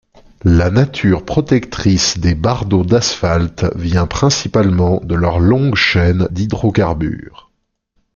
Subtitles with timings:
[0.45, 7.51] La nature protectrice des bardeaux d'asphalte vient principalement de leur longue chaîne d'hydrocarbures.